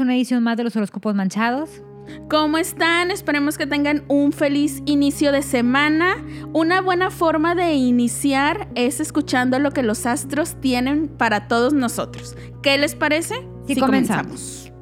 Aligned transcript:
edición 0.00 0.42
más 0.42 0.56
de 0.56 0.64
los 0.64 0.76
horóscopos 0.76 1.14
manchados. 1.14 1.82
¿Cómo 2.30 2.58
están? 2.58 3.10
Esperemos 3.10 3.58
que 3.58 3.66
tengan 3.66 4.04
un 4.08 4.32
feliz 4.32 4.82
inicio 4.86 5.32
de 5.32 5.42
semana. 5.42 6.16
Una 6.52 6.80
buena 6.80 7.10
forma 7.10 7.54
de 7.54 7.74
iniciar 7.74 8.68
es 8.74 9.00
escuchando 9.00 9.58
lo 9.58 9.72
que 9.72 9.82
los 9.82 10.06
astros 10.06 10.60
tienen 10.60 11.08
para 11.08 11.48
todos 11.48 11.72
nosotros. 11.72 12.36
¿Qué 12.62 12.78
les 12.78 12.94
parece? 12.94 13.34
Si 13.66 13.76
comenzamos. 13.76 14.72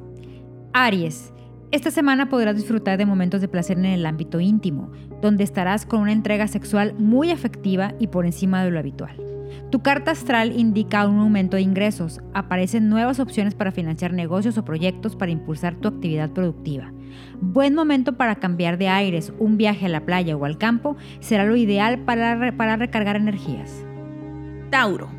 Aries. 0.73 1.33
Esta 1.71 1.91
semana 1.91 2.29
podrás 2.29 2.55
disfrutar 2.55 2.97
de 2.97 3.05
momentos 3.05 3.41
de 3.41 3.49
placer 3.49 3.77
en 3.77 3.85
el 3.85 4.05
ámbito 4.05 4.39
íntimo, 4.39 4.89
donde 5.21 5.43
estarás 5.43 5.85
con 5.85 5.99
una 5.99 6.13
entrega 6.13 6.47
sexual 6.47 6.93
muy 6.97 7.31
afectiva 7.31 7.93
y 7.99 8.07
por 8.07 8.25
encima 8.25 8.63
de 8.63 8.71
lo 8.71 8.79
habitual. 8.79 9.36
Tu 9.71 9.81
carta 9.81 10.11
astral 10.11 10.57
indica 10.57 11.07
un 11.07 11.19
aumento 11.19 11.57
de 11.57 11.63
ingresos. 11.63 12.21
Aparecen 12.33 12.89
nuevas 12.89 13.19
opciones 13.19 13.55
para 13.55 13.71
financiar 13.71 14.13
negocios 14.13 14.57
o 14.57 14.65
proyectos 14.65 15.15
para 15.15 15.31
impulsar 15.31 15.75
tu 15.75 15.87
actividad 15.87 16.31
productiva. 16.31 16.93
Buen 17.41 17.75
momento 17.75 18.17
para 18.17 18.35
cambiar 18.35 18.77
de 18.77 18.89
aires, 18.89 19.33
un 19.39 19.57
viaje 19.57 19.85
a 19.85 19.89
la 19.89 20.05
playa 20.05 20.35
o 20.37 20.45
al 20.45 20.57
campo 20.57 20.97
será 21.19 21.45
lo 21.45 21.55
ideal 21.55 21.99
para, 21.99 22.55
para 22.55 22.77
recargar 22.77 23.15
energías. 23.15 23.85
Tauro. 24.69 25.09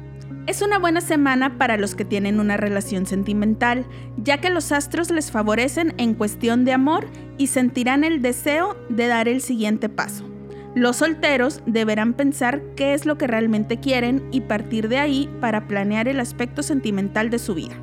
Es 0.47 0.63
una 0.63 0.79
buena 0.79 1.03
semana 1.03 1.59
para 1.59 1.77
los 1.77 1.95
que 1.95 2.07
tienen 2.07 2.41
una 2.41 2.57
relación 2.57 3.05
sentimental, 3.05 3.85
ya 4.17 4.39
que 4.39 4.49
los 4.49 4.73
astros 4.73 5.11
les 5.11 5.31
favorecen 5.31 5.93
en 5.99 6.15
cuestión 6.15 6.65
de 6.65 6.73
amor 6.73 7.07
y 7.37 7.49
sentirán 7.49 8.03
el 8.03 8.23
deseo 8.23 8.75
de 8.89 9.09
dar 9.09 9.29
el 9.29 9.43
siguiente 9.43 9.91
paso. 9.91 10.25
Los 10.75 10.97
solteros 10.97 11.63
deberán 11.67 12.15
pensar 12.15 12.63
qué 12.77 12.95
es 12.95 13.07
lo 13.07 13.19
que 13.19 13.27
realmente 13.27 13.79
quieren 13.81 14.29
y 14.31 14.43
partir 14.43 14.89
de 14.89 14.99
ahí 14.99 15.29
para 15.41 15.67
planear 15.67 16.09
el 16.09 16.21
aspecto 16.21 16.63
sentimental 16.63 17.31
de 17.31 17.39
su 17.39 17.55
vida. 17.55 17.75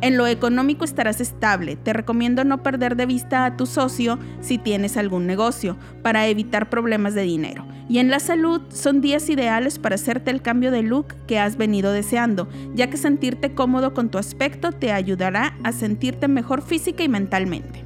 En 0.00 0.18
lo 0.18 0.26
económico 0.26 0.84
estarás 0.84 1.20
estable. 1.20 1.76
Te 1.76 1.92
recomiendo 1.92 2.44
no 2.44 2.62
perder 2.62 2.96
de 2.96 3.06
vista 3.06 3.46
a 3.46 3.56
tu 3.56 3.64
socio 3.64 4.18
si 4.40 4.58
tienes 4.58 4.96
algún 4.96 5.26
negocio, 5.26 5.78
para 6.02 6.26
evitar 6.26 6.68
problemas 6.68 7.14
de 7.14 7.22
dinero. 7.22 7.64
Y 7.88 7.98
en 7.98 8.10
la 8.10 8.18
salud 8.18 8.60
son 8.70 9.00
días 9.00 9.28
ideales 9.30 9.78
para 9.78 9.94
hacerte 9.94 10.30
el 10.30 10.42
cambio 10.42 10.70
de 10.70 10.82
look 10.82 11.14
que 11.26 11.38
has 11.38 11.56
venido 11.56 11.92
deseando, 11.92 12.48
ya 12.74 12.90
que 12.90 12.96
sentirte 12.96 13.54
cómodo 13.54 13.94
con 13.94 14.10
tu 14.10 14.18
aspecto 14.18 14.72
te 14.72 14.92
ayudará 14.92 15.56
a 15.62 15.72
sentirte 15.72 16.28
mejor 16.28 16.62
física 16.62 17.02
y 17.02 17.08
mentalmente. 17.08 17.84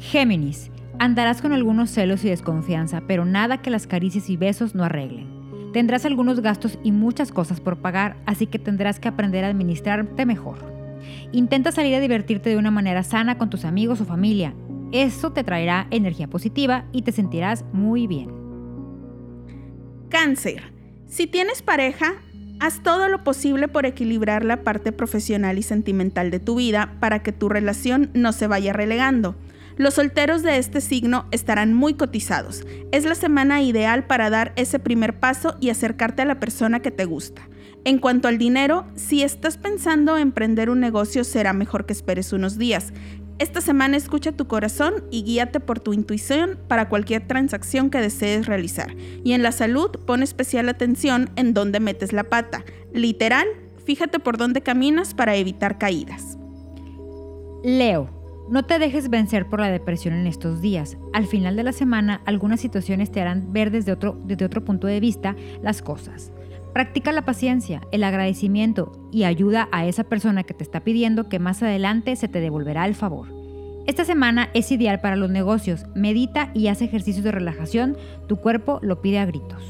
Géminis. 0.00 0.70
Andarás 1.00 1.40
con 1.40 1.54
algunos 1.54 1.88
celos 1.88 2.22
y 2.26 2.28
desconfianza, 2.28 3.00
pero 3.06 3.24
nada 3.24 3.62
que 3.62 3.70
las 3.70 3.86
caricias 3.86 4.28
y 4.28 4.36
besos 4.36 4.74
no 4.74 4.84
arreglen. 4.84 5.72
Tendrás 5.72 6.04
algunos 6.04 6.40
gastos 6.40 6.78
y 6.84 6.92
muchas 6.92 7.32
cosas 7.32 7.58
por 7.58 7.78
pagar, 7.78 8.18
así 8.26 8.46
que 8.46 8.58
tendrás 8.58 9.00
que 9.00 9.08
aprender 9.08 9.42
a 9.42 9.48
administrarte 9.48 10.26
mejor. 10.26 10.58
Intenta 11.32 11.72
salir 11.72 11.94
a 11.94 12.00
divertirte 12.00 12.50
de 12.50 12.58
una 12.58 12.70
manera 12.70 13.02
sana 13.02 13.38
con 13.38 13.48
tus 13.48 13.64
amigos 13.64 14.02
o 14.02 14.04
familia. 14.04 14.52
Eso 14.92 15.32
te 15.32 15.42
traerá 15.42 15.86
energía 15.90 16.28
positiva 16.28 16.84
y 16.92 17.00
te 17.00 17.12
sentirás 17.12 17.64
muy 17.72 18.06
bien. 18.06 18.28
Cáncer. 20.10 20.70
Si 21.06 21.26
tienes 21.26 21.62
pareja, 21.62 22.16
haz 22.58 22.82
todo 22.82 23.08
lo 23.08 23.24
posible 23.24 23.68
por 23.68 23.86
equilibrar 23.86 24.44
la 24.44 24.64
parte 24.64 24.92
profesional 24.92 25.56
y 25.56 25.62
sentimental 25.62 26.30
de 26.30 26.40
tu 26.40 26.56
vida 26.56 26.98
para 27.00 27.22
que 27.22 27.32
tu 27.32 27.48
relación 27.48 28.10
no 28.12 28.32
se 28.32 28.46
vaya 28.46 28.74
relegando. 28.74 29.34
Los 29.80 29.94
solteros 29.94 30.42
de 30.42 30.58
este 30.58 30.82
signo 30.82 31.24
estarán 31.30 31.72
muy 31.72 31.94
cotizados. 31.94 32.66
Es 32.92 33.06
la 33.06 33.14
semana 33.14 33.62
ideal 33.62 34.06
para 34.06 34.28
dar 34.28 34.52
ese 34.56 34.78
primer 34.78 35.18
paso 35.18 35.56
y 35.58 35.70
acercarte 35.70 36.20
a 36.20 36.26
la 36.26 36.38
persona 36.38 36.80
que 36.80 36.90
te 36.90 37.06
gusta. 37.06 37.48
En 37.86 37.98
cuanto 37.98 38.28
al 38.28 38.36
dinero, 38.36 38.84
si 38.94 39.22
estás 39.22 39.56
pensando 39.56 40.18
en 40.18 40.24
emprender 40.24 40.68
un 40.68 40.80
negocio 40.80 41.24
será 41.24 41.54
mejor 41.54 41.86
que 41.86 41.94
esperes 41.94 42.34
unos 42.34 42.58
días. 42.58 42.92
Esta 43.38 43.62
semana 43.62 43.96
escucha 43.96 44.32
tu 44.32 44.46
corazón 44.46 45.02
y 45.10 45.22
guíate 45.22 45.60
por 45.60 45.80
tu 45.80 45.94
intuición 45.94 46.58
para 46.68 46.90
cualquier 46.90 47.26
transacción 47.26 47.88
que 47.88 48.02
desees 48.02 48.44
realizar. 48.44 48.94
Y 49.24 49.32
en 49.32 49.42
la 49.42 49.50
salud, 49.50 49.92
pon 50.04 50.22
especial 50.22 50.68
atención 50.68 51.30
en 51.36 51.54
dónde 51.54 51.80
metes 51.80 52.12
la 52.12 52.24
pata. 52.24 52.66
Literal, 52.92 53.46
fíjate 53.86 54.18
por 54.18 54.36
dónde 54.36 54.60
caminas 54.60 55.14
para 55.14 55.36
evitar 55.36 55.78
caídas. 55.78 56.36
Leo. 57.64 58.19
No 58.50 58.64
te 58.64 58.80
dejes 58.80 59.10
vencer 59.10 59.48
por 59.48 59.60
la 59.60 59.70
depresión 59.70 60.12
en 60.12 60.26
estos 60.26 60.60
días. 60.60 60.98
Al 61.12 61.28
final 61.28 61.54
de 61.54 61.62
la 61.62 61.70
semana, 61.70 62.20
algunas 62.24 62.60
situaciones 62.60 63.12
te 63.12 63.20
harán 63.20 63.52
ver 63.52 63.70
desde 63.70 63.92
otro, 63.92 64.64
punto 64.64 64.88
de 64.88 64.98
vista 64.98 65.36
las 65.62 65.82
cosas. 65.82 66.32
Practica 66.72 67.12
la 67.12 67.24
paciencia, 67.24 67.80
el 67.92 68.02
agradecimiento 68.02 68.90
y 69.12 69.22
ayuda 69.22 69.68
a 69.70 69.86
esa 69.86 70.02
persona 70.02 70.42
que 70.42 70.54
te 70.54 70.64
está 70.64 70.80
pidiendo 70.80 71.28
que 71.28 71.38
más 71.38 71.62
adelante 71.62 72.16
se 72.16 72.26
te 72.26 72.40
devolverá 72.40 72.86
el 72.86 72.96
favor. 72.96 73.28
Esta 73.86 74.04
semana 74.04 74.50
es 74.52 74.72
ideal 74.72 75.00
para 75.00 75.14
los 75.14 75.30
negocios. 75.30 75.86
Medita 75.94 76.50
y 76.52 76.66
haz 76.66 76.82
ejercicios 76.82 77.22
de 77.22 77.30
relajación. 77.30 77.96
Tu 78.26 78.34
cuerpo 78.34 78.80
lo 78.82 79.00
pide 79.00 79.20
a 79.20 79.26
gritos. 79.26 79.62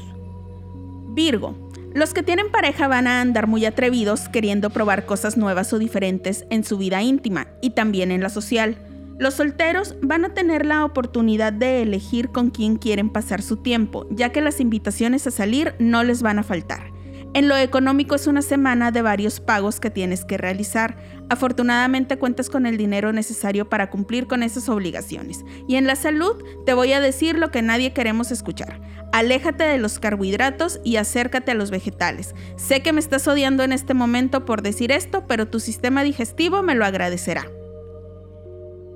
Virgo. 1.09 1.70
Los 1.93 2.13
que 2.13 2.23
tienen 2.23 2.51
pareja 2.51 2.87
van 2.87 3.05
a 3.05 3.19
andar 3.19 3.47
muy 3.47 3.65
atrevidos 3.65 4.29
queriendo 4.29 4.69
probar 4.69 5.05
cosas 5.05 5.35
nuevas 5.35 5.73
o 5.73 5.79
diferentes 5.79 6.45
en 6.49 6.63
su 6.63 6.77
vida 6.77 7.01
íntima 7.01 7.47
y 7.61 7.71
también 7.71 8.11
en 8.11 8.21
la 8.21 8.29
social. 8.29 8.77
Los 9.17 9.33
solteros 9.33 9.95
van 10.01 10.23
a 10.23 10.33
tener 10.33 10.65
la 10.65 10.85
oportunidad 10.85 11.51
de 11.51 11.81
elegir 11.81 12.29
con 12.29 12.49
quién 12.49 12.77
quieren 12.77 13.09
pasar 13.09 13.41
su 13.41 13.57
tiempo, 13.57 14.07
ya 14.09 14.31
que 14.31 14.39
las 14.39 14.61
invitaciones 14.61 15.27
a 15.27 15.31
salir 15.31 15.75
no 15.79 16.05
les 16.05 16.21
van 16.21 16.39
a 16.39 16.43
faltar. 16.43 16.91
En 17.33 17.47
lo 17.47 17.55
económico 17.55 18.15
es 18.15 18.27
una 18.27 18.41
semana 18.41 18.91
de 18.91 19.01
varios 19.01 19.39
pagos 19.39 19.79
que 19.79 19.89
tienes 19.89 20.25
que 20.25 20.37
realizar. 20.37 20.97
Afortunadamente 21.29 22.17
cuentas 22.17 22.49
con 22.49 22.65
el 22.65 22.75
dinero 22.75 23.13
necesario 23.13 23.69
para 23.69 23.89
cumplir 23.89 24.27
con 24.27 24.43
esas 24.43 24.67
obligaciones. 24.67 25.45
Y 25.65 25.75
en 25.75 25.87
la 25.87 25.95
salud 25.95 26.43
te 26.65 26.73
voy 26.73 26.91
a 26.91 26.99
decir 26.99 27.39
lo 27.39 27.49
que 27.49 27.61
nadie 27.61 27.93
queremos 27.93 28.31
escuchar. 28.31 28.81
Aléjate 29.13 29.63
de 29.63 29.77
los 29.77 29.97
carbohidratos 29.97 30.81
y 30.83 30.97
acércate 30.97 31.51
a 31.51 31.55
los 31.55 31.71
vegetales. 31.71 32.35
Sé 32.57 32.81
que 32.81 32.91
me 32.91 32.99
estás 32.99 33.25
odiando 33.29 33.63
en 33.63 33.71
este 33.71 33.93
momento 33.93 34.43
por 34.43 34.61
decir 34.61 34.91
esto, 34.91 35.25
pero 35.25 35.47
tu 35.47 35.61
sistema 35.61 36.03
digestivo 36.03 36.63
me 36.63 36.75
lo 36.75 36.83
agradecerá. 36.83 37.45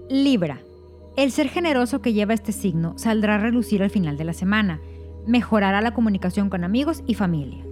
Libra. 0.10 0.60
El 1.16 1.32
ser 1.32 1.48
generoso 1.48 2.02
que 2.02 2.12
lleva 2.12 2.34
este 2.34 2.52
signo 2.52 2.98
saldrá 2.98 3.36
a 3.36 3.40
relucir 3.40 3.82
al 3.82 3.90
final 3.90 4.18
de 4.18 4.26
la 4.26 4.34
semana. 4.34 4.82
Mejorará 5.26 5.80
la 5.80 5.94
comunicación 5.94 6.50
con 6.50 6.66
amigos 6.66 7.02
y 7.08 7.14
familia. 7.14 7.64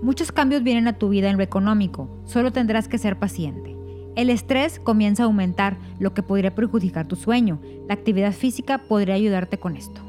Muchos 0.00 0.30
cambios 0.30 0.62
vienen 0.62 0.86
a 0.86 0.98
tu 0.98 1.08
vida 1.08 1.28
en 1.28 1.36
lo 1.36 1.42
económico, 1.42 2.08
solo 2.24 2.52
tendrás 2.52 2.86
que 2.86 2.98
ser 2.98 3.18
paciente. 3.18 3.76
El 4.14 4.30
estrés 4.30 4.80
comienza 4.80 5.22
a 5.22 5.26
aumentar, 5.26 5.78
lo 5.98 6.14
que 6.14 6.22
podría 6.22 6.54
perjudicar 6.54 7.06
tu 7.06 7.16
sueño. 7.16 7.60
La 7.88 7.94
actividad 7.94 8.32
física 8.32 8.78
podría 8.78 9.14
ayudarte 9.14 9.58
con 9.58 9.76
esto. 9.76 10.00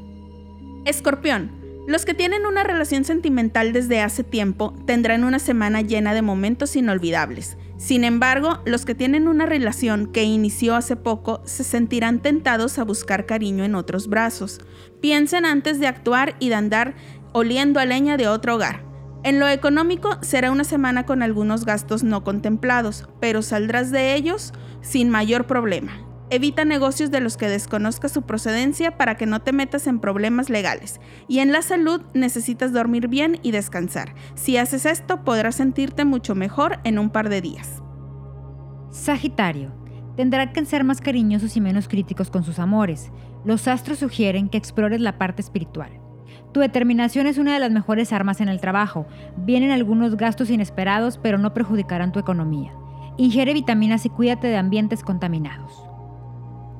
Escorpión, 0.84 1.52
los 1.86 2.04
que 2.04 2.14
tienen 2.14 2.46
una 2.46 2.62
relación 2.62 3.04
sentimental 3.04 3.72
desde 3.72 4.00
hace 4.00 4.22
tiempo 4.22 4.74
tendrán 4.84 5.24
una 5.24 5.38
semana 5.38 5.80
llena 5.80 6.14
de 6.14 6.22
momentos 6.22 6.76
inolvidables. 6.76 7.56
Sin 7.78 8.04
embargo, 8.04 8.60
los 8.64 8.84
que 8.84 8.94
tienen 8.94 9.26
una 9.26 9.46
relación 9.46 10.06
que 10.12 10.22
inició 10.22 10.74
hace 10.74 10.96
poco 10.96 11.40
se 11.44 11.64
sentirán 11.64 12.20
tentados 12.20 12.78
a 12.78 12.84
buscar 12.84 13.26
cariño 13.26 13.64
en 13.64 13.74
otros 13.74 14.08
brazos. 14.08 14.60
Piensen 15.00 15.44
antes 15.44 15.80
de 15.80 15.86
actuar 15.86 16.36
y 16.38 16.48
de 16.48 16.56
andar 16.56 16.94
oliendo 17.32 17.80
a 17.80 17.86
leña 17.86 18.16
de 18.16 18.28
otro 18.28 18.56
hogar. 18.56 18.89
En 19.22 19.38
lo 19.38 19.48
económico 19.48 20.16
será 20.22 20.50
una 20.50 20.64
semana 20.64 21.04
con 21.04 21.22
algunos 21.22 21.66
gastos 21.66 22.02
no 22.02 22.24
contemplados, 22.24 23.06
pero 23.20 23.42
saldrás 23.42 23.90
de 23.90 24.14
ellos 24.14 24.54
sin 24.80 25.10
mayor 25.10 25.46
problema. 25.46 25.92
Evita 26.30 26.64
negocios 26.64 27.10
de 27.10 27.20
los 27.20 27.36
que 27.36 27.48
desconozcas 27.48 28.12
su 28.12 28.22
procedencia 28.22 28.96
para 28.96 29.16
que 29.16 29.26
no 29.26 29.40
te 29.40 29.52
metas 29.52 29.86
en 29.88 29.98
problemas 29.98 30.48
legales. 30.48 31.00
Y 31.28 31.40
en 31.40 31.52
la 31.52 31.60
salud 31.60 32.02
necesitas 32.14 32.72
dormir 32.72 33.08
bien 33.08 33.40
y 33.42 33.50
descansar. 33.50 34.14
Si 34.36 34.56
haces 34.56 34.86
esto 34.86 35.22
podrás 35.22 35.56
sentirte 35.56 36.04
mucho 36.04 36.34
mejor 36.34 36.78
en 36.84 36.98
un 36.98 37.10
par 37.10 37.28
de 37.28 37.40
días. 37.40 37.82
Sagitario. 38.90 39.72
Tendrá 40.16 40.52
que 40.52 40.64
ser 40.64 40.84
más 40.84 41.00
cariñosos 41.00 41.56
y 41.56 41.60
menos 41.60 41.88
críticos 41.88 42.30
con 42.30 42.44
sus 42.44 42.58
amores. 42.58 43.10
Los 43.44 43.68
astros 43.68 43.98
sugieren 43.98 44.48
que 44.48 44.58
explores 44.58 45.00
la 45.00 45.18
parte 45.18 45.42
espiritual. 45.42 45.99
Tu 46.52 46.60
determinación 46.60 47.26
es 47.26 47.38
una 47.38 47.54
de 47.54 47.60
las 47.60 47.70
mejores 47.70 48.12
armas 48.12 48.40
en 48.40 48.48
el 48.48 48.60
trabajo. 48.60 49.06
Vienen 49.36 49.70
algunos 49.70 50.16
gastos 50.16 50.50
inesperados, 50.50 51.18
pero 51.18 51.38
no 51.38 51.54
perjudicarán 51.54 52.12
tu 52.12 52.18
economía. 52.18 52.72
Ingiere 53.16 53.52
vitaminas 53.52 54.06
y 54.06 54.10
cuídate 54.10 54.48
de 54.48 54.56
ambientes 54.56 55.02
contaminados. 55.02 55.84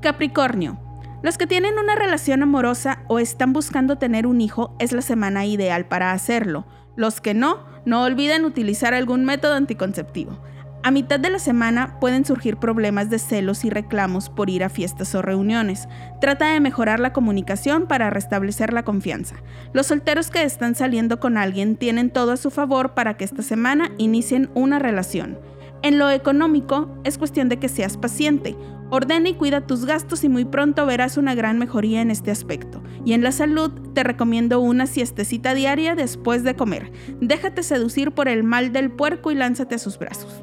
Capricornio. 0.00 0.78
Los 1.22 1.36
que 1.36 1.46
tienen 1.46 1.78
una 1.78 1.96
relación 1.96 2.42
amorosa 2.42 3.02
o 3.06 3.18
están 3.18 3.52
buscando 3.52 3.98
tener 3.98 4.26
un 4.26 4.40
hijo 4.40 4.74
es 4.78 4.92
la 4.92 5.02
semana 5.02 5.44
ideal 5.44 5.86
para 5.86 6.12
hacerlo. 6.12 6.64
Los 6.96 7.20
que 7.20 7.34
no, 7.34 7.58
no 7.84 8.02
olviden 8.02 8.46
utilizar 8.46 8.94
algún 8.94 9.24
método 9.26 9.54
anticonceptivo. 9.54 10.38
A 10.82 10.90
mitad 10.90 11.20
de 11.20 11.28
la 11.28 11.38
semana 11.38 11.98
pueden 12.00 12.24
surgir 12.24 12.56
problemas 12.56 13.10
de 13.10 13.18
celos 13.18 13.66
y 13.66 13.70
reclamos 13.70 14.30
por 14.30 14.48
ir 14.48 14.64
a 14.64 14.70
fiestas 14.70 15.14
o 15.14 15.20
reuniones. 15.20 15.88
Trata 16.22 16.48
de 16.48 16.60
mejorar 16.60 17.00
la 17.00 17.12
comunicación 17.12 17.86
para 17.86 18.08
restablecer 18.08 18.72
la 18.72 18.82
confianza. 18.82 19.36
Los 19.74 19.88
solteros 19.88 20.30
que 20.30 20.42
están 20.42 20.74
saliendo 20.74 21.20
con 21.20 21.36
alguien 21.36 21.76
tienen 21.76 22.08
todo 22.08 22.32
a 22.32 22.38
su 22.38 22.50
favor 22.50 22.94
para 22.94 23.18
que 23.18 23.24
esta 23.24 23.42
semana 23.42 23.90
inicien 23.98 24.48
una 24.54 24.78
relación. 24.78 25.38
En 25.82 25.98
lo 25.98 26.08
económico, 26.08 26.98
es 27.04 27.18
cuestión 27.18 27.50
de 27.50 27.58
que 27.58 27.68
seas 27.68 27.98
paciente. 27.98 28.56
Ordena 28.88 29.28
y 29.28 29.34
cuida 29.34 29.66
tus 29.66 29.84
gastos 29.84 30.24
y 30.24 30.30
muy 30.30 30.46
pronto 30.46 30.86
verás 30.86 31.18
una 31.18 31.34
gran 31.34 31.58
mejoría 31.58 32.00
en 32.00 32.10
este 32.10 32.30
aspecto. 32.30 32.82
Y 33.04 33.12
en 33.12 33.22
la 33.22 33.32
salud, 33.32 33.70
te 33.92 34.02
recomiendo 34.02 34.60
una 34.60 34.86
siestecita 34.86 35.52
diaria 35.52 35.94
después 35.94 36.42
de 36.42 36.56
comer. 36.56 36.90
Déjate 37.20 37.62
seducir 37.62 38.12
por 38.12 38.28
el 38.28 38.44
mal 38.44 38.72
del 38.72 38.90
puerco 38.90 39.30
y 39.30 39.34
lánzate 39.34 39.74
a 39.74 39.78
sus 39.78 39.98
brazos. 39.98 40.42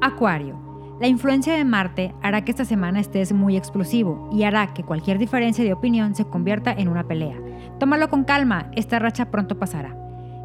Acuario. 0.00 0.56
La 1.00 1.08
influencia 1.08 1.54
de 1.54 1.64
Marte 1.64 2.14
hará 2.22 2.44
que 2.44 2.52
esta 2.52 2.64
semana 2.64 3.00
estés 3.00 3.32
muy 3.32 3.56
explosivo 3.56 4.30
y 4.32 4.44
hará 4.44 4.72
que 4.74 4.84
cualquier 4.84 5.18
diferencia 5.18 5.64
de 5.64 5.72
opinión 5.72 6.14
se 6.14 6.24
convierta 6.24 6.72
en 6.72 6.88
una 6.88 7.08
pelea. 7.08 7.36
Tómalo 7.80 8.08
con 8.08 8.24
calma, 8.24 8.70
esta 8.76 8.98
racha 8.98 9.30
pronto 9.30 9.58
pasará. 9.58 9.96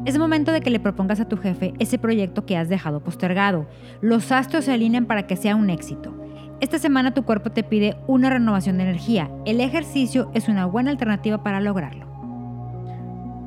Es 0.04 0.18
momento 0.18 0.52
de 0.52 0.60
que 0.60 0.70
le 0.70 0.80
propongas 0.80 1.20
a 1.20 1.28
tu 1.28 1.36
jefe 1.36 1.72
ese 1.78 1.98
proyecto 1.98 2.46
que 2.46 2.56
has 2.56 2.68
dejado 2.68 3.00
postergado. 3.00 3.66
Los 4.00 4.32
astros 4.32 4.64
se 4.64 4.72
alinean 4.72 5.06
para 5.06 5.26
que 5.26 5.36
sea 5.36 5.56
un 5.56 5.70
éxito. 5.70 6.14
Esta 6.60 6.78
semana 6.78 7.14
tu 7.14 7.24
cuerpo 7.24 7.50
te 7.50 7.62
pide 7.62 7.96
una 8.06 8.30
renovación 8.30 8.76
de 8.76 8.84
energía. 8.84 9.30
El 9.44 9.60
ejercicio 9.60 10.30
es 10.34 10.48
una 10.48 10.66
buena 10.66 10.90
alternativa 10.90 11.42
para 11.42 11.60
lograrlo. 11.60 12.06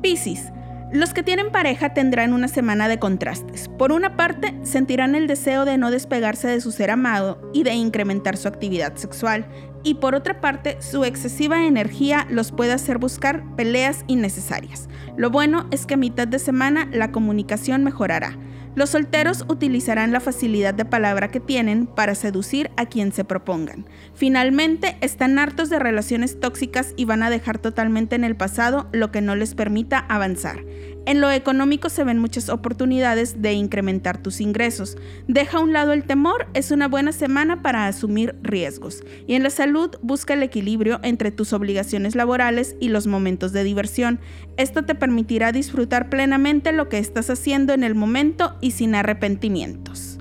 Piscis. 0.02 0.52
Los 0.90 1.12
que 1.12 1.22
tienen 1.22 1.52
pareja 1.52 1.92
tendrán 1.92 2.32
una 2.32 2.48
semana 2.48 2.88
de 2.88 2.98
contrastes. 2.98 3.68
Por 3.68 3.92
una 3.92 4.16
parte, 4.16 4.54
sentirán 4.62 5.14
el 5.14 5.26
deseo 5.26 5.66
de 5.66 5.76
no 5.76 5.90
despegarse 5.90 6.48
de 6.48 6.62
su 6.62 6.72
ser 6.72 6.90
amado 6.90 7.38
y 7.52 7.62
de 7.62 7.74
incrementar 7.74 8.38
su 8.38 8.48
actividad 8.48 8.96
sexual. 8.96 9.46
Y 9.82 9.96
por 9.96 10.14
otra 10.14 10.40
parte, 10.40 10.78
su 10.80 11.04
excesiva 11.04 11.66
energía 11.66 12.26
los 12.30 12.52
puede 12.52 12.72
hacer 12.72 12.96
buscar 12.96 13.44
peleas 13.54 14.02
innecesarias. 14.06 14.88
Lo 15.18 15.28
bueno 15.28 15.66
es 15.70 15.84
que 15.84 15.94
a 15.94 15.98
mitad 15.98 16.26
de 16.26 16.38
semana 16.38 16.88
la 16.90 17.12
comunicación 17.12 17.84
mejorará. 17.84 18.38
Los 18.74 18.90
solteros 18.90 19.44
utilizarán 19.48 20.12
la 20.12 20.20
facilidad 20.20 20.74
de 20.74 20.84
palabra 20.84 21.28
que 21.28 21.40
tienen 21.40 21.86
para 21.86 22.14
seducir 22.14 22.70
a 22.76 22.86
quien 22.86 23.12
se 23.12 23.24
propongan. 23.24 23.86
Finalmente, 24.14 24.96
están 25.00 25.38
hartos 25.38 25.70
de 25.70 25.78
relaciones 25.78 26.38
tóxicas 26.38 26.94
y 26.96 27.04
van 27.04 27.22
a 27.22 27.30
dejar 27.30 27.58
totalmente 27.58 28.16
en 28.16 28.24
el 28.24 28.36
pasado 28.36 28.88
lo 28.92 29.10
que 29.10 29.20
no 29.20 29.36
les 29.36 29.54
permita 29.54 29.98
avanzar. 29.98 30.64
En 31.08 31.22
lo 31.22 31.30
económico 31.30 31.88
se 31.88 32.04
ven 32.04 32.18
muchas 32.18 32.50
oportunidades 32.50 33.40
de 33.40 33.54
incrementar 33.54 34.18
tus 34.18 34.42
ingresos. 34.42 34.98
Deja 35.26 35.56
a 35.56 35.60
un 35.62 35.72
lado 35.72 35.94
el 35.94 36.04
temor, 36.04 36.48
es 36.52 36.70
una 36.70 36.86
buena 36.86 37.12
semana 37.12 37.62
para 37.62 37.86
asumir 37.86 38.36
riesgos. 38.42 39.02
Y 39.26 39.32
en 39.32 39.42
la 39.42 39.48
salud 39.48 39.96
busca 40.02 40.34
el 40.34 40.42
equilibrio 40.42 41.00
entre 41.02 41.30
tus 41.30 41.54
obligaciones 41.54 42.14
laborales 42.14 42.76
y 42.78 42.90
los 42.90 43.06
momentos 43.06 43.54
de 43.54 43.64
diversión. 43.64 44.20
Esto 44.58 44.84
te 44.84 44.94
permitirá 44.94 45.50
disfrutar 45.50 46.10
plenamente 46.10 46.72
lo 46.72 46.90
que 46.90 46.98
estás 46.98 47.30
haciendo 47.30 47.72
en 47.72 47.84
el 47.84 47.94
momento 47.94 48.58
y 48.60 48.72
sin 48.72 48.94
arrepentimientos. 48.94 50.18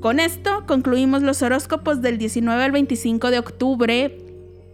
Con 0.00 0.18
esto 0.18 0.64
concluimos 0.66 1.22
los 1.22 1.40
horóscopos 1.40 2.02
del 2.02 2.18
19 2.18 2.64
al 2.64 2.72
25 2.72 3.30
de 3.30 3.38
octubre, 3.38 4.18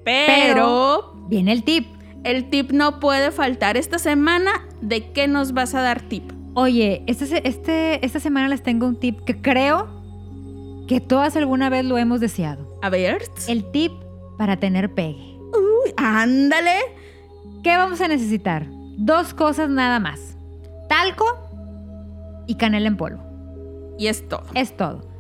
pero... 0.03 1.15
Viene 1.29 1.53
el 1.53 1.63
tip. 1.63 1.89
El 2.25 2.49
tip 2.49 2.71
no 2.71 3.01
puede 3.01 3.33
faltar 3.33 3.77
esta 3.77 3.99
semana. 3.99 4.66
¿De 4.81 5.13
qué 5.13 5.29
nos 5.29 5.53
vas 5.53 5.75
a 5.75 5.83
dar 5.83 6.03
tip? 6.03 6.33
Oye, 6.55 7.03
este, 7.07 7.47
este, 7.47 8.05
esta 8.05 8.21
semana 8.21 8.49
les 8.49 8.63
tengo 8.63 8.87
un 8.87 8.97
tip 8.97 9.21
que 9.25 9.41
creo 9.41 9.89
que 10.89 11.01
todas 11.01 11.37
alguna 11.37 11.69
vez 11.69 11.85
lo 11.85 11.99
hemos 11.99 12.21
deseado. 12.21 12.79
A 12.83 12.91
ver. 12.91 13.23
El 13.49 13.71
tip 13.71 13.93
para 14.39 14.57
tener 14.57 14.95
pegue. 14.95 15.37
Uy, 15.53 15.93
ándale. 15.97 16.77
¿Qué 17.63 17.77
vamos 17.77 18.01
a 18.01 18.09
necesitar? 18.09 18.67
Dos 18.97 19.35
cosas 19.35 19.69
nada 19.69 19.99
más. 19.99 20.37
Talco 20.89 21.25
y 22.47 22.55
canela 22.55 22.89
en 22.89 22.97
polvo. 22.97 23.23
Y 23.99 24.07
es 24.07 24.29
todo. 24.29 24.45
Es 24.55 24.77
todo. 24.77 25.16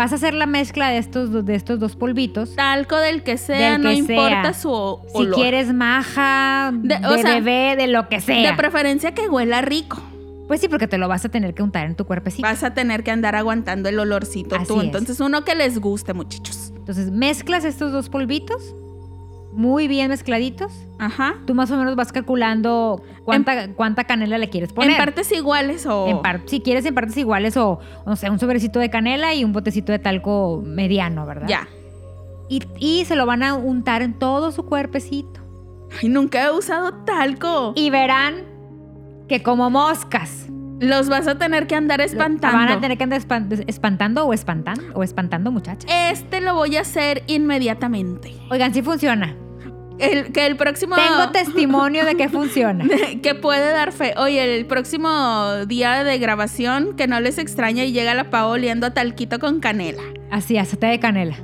Vas 0.00 0.12
a 0.12 0.14
hacer 0.14 0.32
la 0.32 0.46
mezcla 0.46 0.88
de 0.88 0.96
estos, 0.96 1.30
do- 1.30 1.42
de 1.42 1.54
estos 1.54 1.78
dos 1.78 1.94
polvitos. 1.94 2.56
Talco 2.56 2.96
del 2.96 3.22
que 3.22 3.36
sea, 3.36 3.72
Del 3.72 3.82
no 3.82 3.92
importa 3.92 4.42
sea. 4.44 4.54
su 4.54 4.70
o- 4.72 5.04
Si 5.12 5.18
olor. 5.18 5.34
quieres 5.34 5.74
maja, 5.74 6.70
de, 6.72 6.96
De- 6.98 7.06
o 7.06 7.18
sea, 7.18 7.34
bebé, 7.34 7.76
de 7.76 7.86
lo 7.86 8.08
que 8.08 8.22
sea. 8.22 8.50
De 8.50 8.56
preferencia 8.56 9.12
que 9.12 9.28
huela 9.28 9.60
rico. 9.60 10.00
Pues 10.48 10.62
sí, 10.62 10.68
porque 10.68 10.88
te 10.88 10.96
lo 10.96 11.06
vas 11.06 11.26
a 11.26 11.28
tener 11.28 11.52
que 11.52 11.62
untar 11.62 11.84
en 11.84 11.96
tu 11.96 12.06
cuerpecito. 12.06 12.42
Vas 12.48 12.62
a 12.64 12.72
tener 12.72 13.04
que 13.04 13.10
andar 13.10 13.36
aguantando 13.36 13.90
el 13.90 13.98
olorcito 13.98 14.56
Así 14.56 14.68
tú. 14.68 14.78
es. 14.78 14.84
Entonces, 14.86 15.20
uno 15.20 15.44
que 15.44 15.54
les 15.54 15.78
guste, 15.78 16.14
muchachos. 16.14 16.72
Entonces 16.76 17.10
mezclas 17.10 17.66
estos 17.66 17.92
dos 17.92 18.08
polvitos, 18.08 18.74
muy 19.52 19.88
bien 19.88 20.08
mezcladitos. 20.08 20.72
Ajá. 20.98 21.34
Tú 21.46 21.54
más 21.54 21.70
o 21.70 21.76
menos 21.76 21.96
vas 21.96 22.12
calculando 22.12 23.02
cuánta, 23.24 23.72
cuánta 23.74 24.04
canela 24.04 24.38
le 24.38 24.48
quieres 24.48 24.72
poner. 24.72 24.92
En 24.92 24.96
partes 24.96 25.30
iguales 25.32 25.86
o. 25.86 26.06
En 26.08 26.22
par- 26.22 26.42
si 26.46 26.60
quieres 26.60 26.84
en 26.86 26.94
partes 26.94 27.16
iguales 27.16 27.56
o, 27.56 27.80
o 28.04 28.16
sea, 28.16 28.30
un 28.30 28.38
sobrecito 28.38 28.78
de 28.78 28.90
canela 28.90 29.34
y 29.34 29.42
un 29.44 29.52
botecito 29.52 29.92
de 29.92 29.98
talco 29.98 30.62
mediano, 30.64 31.26
¿verdad? 31.26 31.48
Ya. 31.48 31.68
Y, 32.48 32.62
y 32.78 33.04
se 33.04 33.16
lo 33.16 33.26
van 33.26 33.42
a 33.42 33.54
untar 33.54 34.02
en 34.02 34.18
todo 34.18 34.50
su 34.52 34.64
cuerpecito. 34.66 35.40
Ay, 36.02 36.08
nunca 36.08 36.44
he 36.44 36.50
usado 36.52 36.92
talco. 37.04 37.72
Y 37.76 37.90
verán 37.90 38.44
que 39.28 39.42
como 39.42 39.70
moscas 39.70 40.46
Los 40.80 41.08
vas 41.08 41.26
a 41.28 41.36
tener 41.38 41.66
que 41.66 41.76
andar 41.76 42.00
espantando. 42.00 42.56
van 42.56 42.68
a 42.70 42.80
tener 42.80 42.96
que 42.98 43.04
andar 43.04 43.20
espan- 43.20 43.64
espantando 43.66 44.24
o 44.26 44.32
espantando 44.32 44.82
o 44.94 45.02
espantando 45.02 45.52
muchachas. 45.52 45.90
Este 46.10 46.40
lo 46.40 46.54
voy 46.54 46.76
a 46.76 46.80
hacer 46.80 47.22
inmediatamente. 47.26 48.34
Oigan, 48.50 48.72
sí 48.74 48.82
funciona. 48.82 49.36
El, 49.98 50.32
que 50.32 50.46
el 50.46 50.56
próximo. 50.56 50.96
Tengo 50.96 51.28
testimonio 51.30 52.06
de 52.06 52.14
que 52.14 52.30
funciona. 52.30 52.86
que 53.22 53.34
puede 53.34 53.70
dar 53.72 53.92
fe. 53.92 54.14
Oye, 54.16 54.56
el 54.58 54.64
próximo 54.64 55.66
día 55.66 56.02
de 56.04 56.18
grabación, 56.18 56.96
que 56.96 57.06
no 57.06 57.20
les 57.20 57.36
extraña 57.36 57.84
y 57.84 57.92
llega 57.92 58.14
la 58.14 58.30
Pau 58.30 58.48
oliendo 58.48 58.86
a 58.86 58.90
talquito 58.94 59.38
con 59.38 59.60
canela. 59.60 60.02
Así, 60.30 60.56
aceite 60.56 60.86
de 60.86 60.98
canela. 60.98 61.36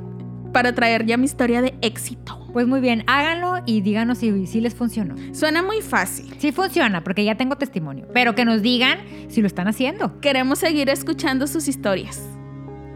Para 0.54 0.74
traer 0.74 1.04
ya 1.04 1.18
mi 1.18 1.26
historia 1.26 1.60
de 1.60 1.74
éxito. 1.82 2.45
Pues 2.56 2.66
muy 2.66 2.80
bien, 2.80 3.04
háganlo 3.06 3.62
y 3.66 3.82
díganos 3.82 4.16
si, 4.16 4.46
si 4.46 4.62
les 4.62 4.74
funcionó. 4.74 5.14
Suena 5.34 5.62
muy 5.62 5.82
fácil. 5.82 6.34
Sí 6.38 6.52
funciona, 6.52 7.04
porque 7.04 7.22
ya 7.22 7.34
tengo 7.34 7.56
testimonio. 7.56 8.08
Pero 8.14 8.34
que 8.34 8.46
nos 8.46 8.62
digan 8.62 8.98
si 9.28 9.42
lo 9.42 9.46
están 9.46 9.68
haciendo. 9.68 10.22
Queremos 10.22 10.60
seguir 10.60 10.88
escuchando 10.88 11.48
sus 11.48 11.68
historias. 11.68 12.26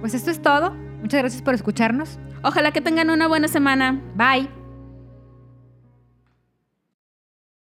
Pues 0.01 0.15
esto 0.15 0.31
es 0.31 0.41
todo. 0.41 0.71
Muchas 1.03 1.21
gracias 1.21 1.43
por 1.43 1.53
escucharnos. 1.53 2.19
Ojalá 2.43 2.73
que 2.73 2.81
tengan 2.81 3.11
una 3.11 3.29
buena 3.29 3.49
semana. 3.49 4.01
Bye. 4.17 4.60